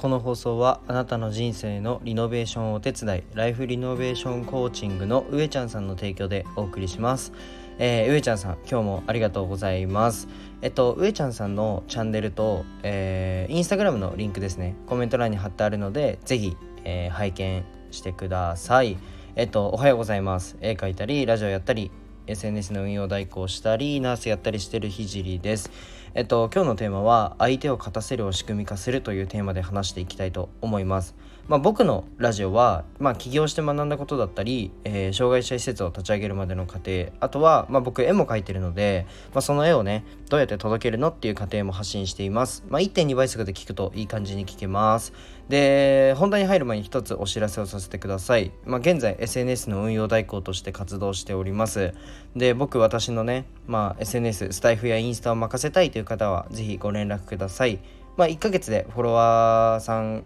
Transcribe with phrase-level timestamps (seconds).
[0.00, 7.34] この放送はあなたの人生のリノベーションをお手伝いライフリノベーションコーチングの上ちゃんさんの提供でお送りします。
[7.78, 10.26] えー、上ちゃんさん今日もありがとうございます。
[10.62, 14.74] えっと上ちゃんさんのチャンネルと、えー、インスタグラムのリンクですね。
[14.86, 18.96] コメント欄に貼ってあるのでぜひ、えー、拝見してください。
[19.36, 20.56] えっとおはようございます。
[20.62, 21.90] 絵描いたりラジオやったり
[22.30, 25.70] SNS の運用代行したりナースやったりしてるひじりです。
[26.14, 31.14] えっと今日のテーマは相手を勝たせるを仕組み化するというテーマで話していきたいと思います。
[31.50, 39.04] まあ、僕のラジオは、まあ、起業して学んだことだったり、えー、障害者施設を立ち上げるまでの過程あとは、まあ、僕絵も描いてるので、
[39.34, 45.12] まあ、その絵をねどうやって届けるのっていう過程も発信しています、まあ、1.2倍速で聞くといい感じに聞けます。
[45.50, 51.92] で本題に入る前に一つお知らせをさせてください、まあ、現在 SNS の運用代行として活動しております。
[52.36, 57.80] で僕私のね、まあ、SNS スタイフやインスタを任せたいという方は是非ご連絡ください。
[58.16, 60.22] まあ、1ヶ月でフォロワーさん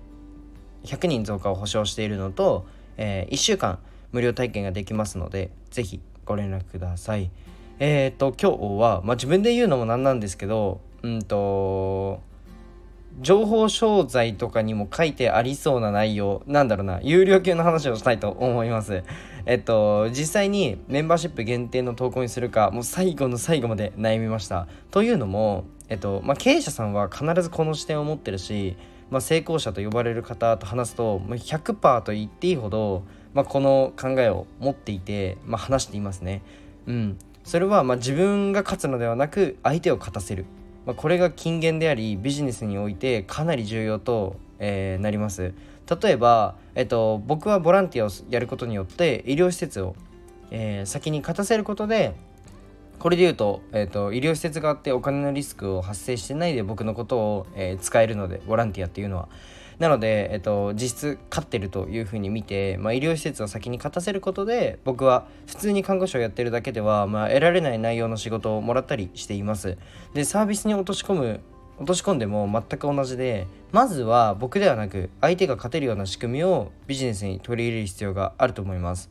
[0.85, 2.67] 100人増加を保証しているのと、
[2.99, 3.79] えー、1週間
[4.13, 7.31] 無料体験ができますので是非ご連絡ください。
[7.79, 12.21] えっ、ー、と今日は、まあ、自分で言うのもなんなんですけどうんと
[13.21, 17.01] 情報商材とかにも書いてありそうな内容なんだろうな。
[17.03, 19.05] 有料級の話をしたいと思います。
[19.47, 24.67] えっと実際にメンバーシップ限定の投稿にするかもう最後の最後まで悩みました。
[24.91, 28.77] というのもえっとまあ経営者さんは必ずこの視点を持ってるし
[29.11, 36.43] まあ、成功者と呼ばれる方と話すと100%と言っていいほど、まあ、この考えを持っていて、ま、話していますね。
[36.87, 40.47] うん、それはま自分が勝つのではなく相手を勝たせる、
[40.87, 45.55] まあ、これが金言でありビジネスにおいてかなり重要と、えー、なります。
[46.03, 49.95] 例えば、えっと、僕はボランティアをやることによって医療施設を、
[50.51, 52.15] えー、先に勝たせることで
[52.99, 59.29] これで言うと,、えーと、医療施設があってお金のリスクを発生してないで僕のことを、えー、使えるのでボランティアっていうのは。
[59.79, 69.77] なので、えっと、実質勝ってるというふうに見て、まあ、医療施設を先に勝たせることで僕は普通に看護師をやってるだけでは、まあ、得られない内容の仕事をもらったりしています
[70.15, 71.41] でサービスに落とし込む
[71.77, 79.11] 落とし込んでも全く同じでまずは僕ではなく相手が勝てるような仕組みをビジネスに取り入れる必要があると思います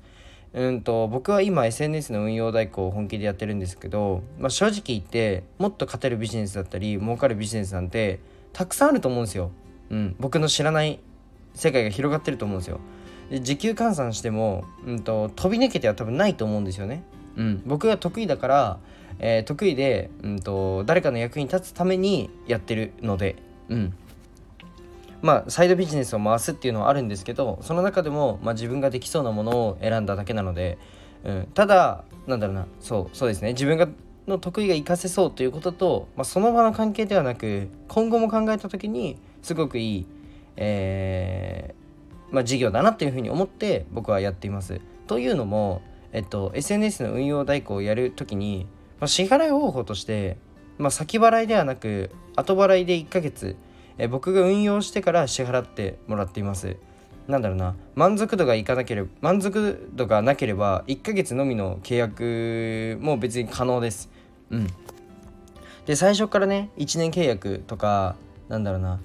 [0.53, 8.19] うんと僕は今 SNS の運用代行を本気でやってるんですけど、まあ、正直言ってもっと勝てるビジネスだったり儲かるビジネスなんて
[8.53, 9.51] たくさんあると思うんですよ。
[9.89, 10.99] うん、僕の知らない
[11.53, 12.79] 世界が広がってると思うんですよ。
[13.29, 17.03] で時給換算しても、うんと、飛び抜けては多分ないと思うんですよね。
[17.35, 18.79] うん、僕が得意だから、
[19.19, 23.35] えー、得意で、うんと誰かの役に立つためにやってるので、
[23.69, 23.93] うん、
[25.21, 30.77] まあサイドビジネスを回すっていうのはあるんですけどその中でも、まあ、自分ができそうなものを選んだだけなので、
[31.23, 32.67] うん、ただなんだろうな。
[32.79, 33.53] そうそうですね。
[33.53, 33.87] 自分が
[34.27, 40.05] の得意が活かせそうということと、まあ、その場の関係ではなく今後も考えた時にすごくいい、
[40.55, 44.81] えーまあ、事業だなっていうふうに思って僕はやっています。
[45.05, 48.65] というのも、えっと、SNS の運用代行をやる時に、
[48.99, 50.37] まあ、支払い方法として、
[50.79, 53.55] まあ、先払いではなく後払いで1ヶ月
[53.97, 56.77] え僕が運用してから支払ってもらっています。
[57.27, 64.09] なんだろうな満足度がいかなければ満足度がなければ1ヶ月のみの契約も別に可能です。
[64.49, 64.67] うん。
[65.85, 68.15] で最初からね1年契約とか
[68.49, 68.99] なんだろうな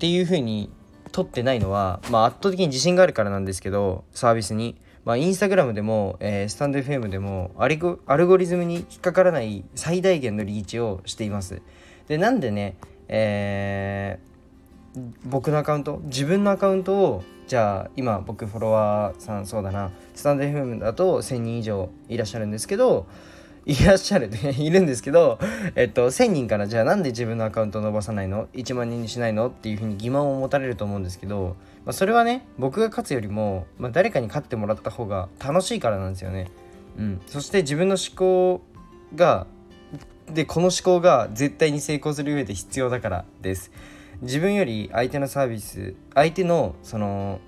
[0.00, 0.70] っていう風に
[1.12, 11.62] 取ってないのは、まあ、圧倒的に自信があるからなんですけどサービスにまあ、インスタグラムでも、えー、スタンド FM でもアルゴアルゴリズムに引っかからない最大限のリーチをしています。
[12.06, 12.76] でなんでね
[13.08, 23.06] えー、僕のアカウント自分のアカウントをじゃあ今僕フォロワーさんそうだなスタンド FM だと1000人以上いらっしゃるんですけど
[23.66, 25.38] いらっしゃる いるんですけど、
[25.74, 29.48] えっと、1000人からじゃあなんで自分のアカウントを伸ばさないの ?1 万人にしないの？
[29.48, 36.50] っていうふうに疑問を持たれると思うんですけど、まあ、それはね僕が勝つよりも、まあ、誰かに勝ってもらった方が楽しいからなんですよね。
[36.98, 38.62] うん、そして自分の思考
[39.14, 39.46] が
[40.32, 43.70] でこの思考が絶対に成功する上で必要だからです
[44.22, 47.40] 自分より相手のサービス相手のその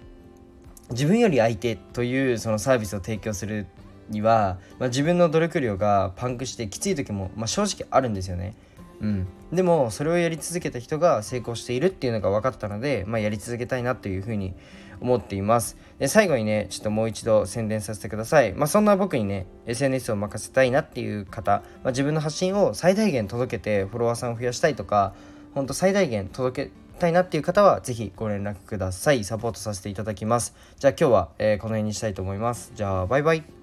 [0.90, 3.66] 自分より相手というそのサービスを提供する
[4.08, 8.54] には、まあ、自分の努力量がパンクしてきつい時も、まあ、正直あるんですよね。
[9.00, 14.54] うん、でもそれをやり続けた人が成功しているっていうのが分かったので、まあ、やり続けたいなというふうに
[15.00, 15.76] 思っています。
[15.99, 18.52] で最後にねちょっともう一度宣伝させてください。
[18.52, 25.14] まあそんな僕にね SNS を任せたいなっていう方、まあ、自分の発信を最大限届けてフォロワーさんを増やしたいとか
[25.55, 29.25] ほんと最大限届けたいなっていう方は是非ご連絡ください。
[29.25, 30.55] サポートさせていただきます。
[30.78, 32.72] じゃあ今日は、えー、この辺にしたいと思います。
[32.75, 33.61] じゃあバイバイ。